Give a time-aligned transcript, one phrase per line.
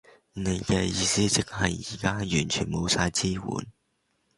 [0.33, 3.41] 你嘅意思即係而家完全冇晒支援？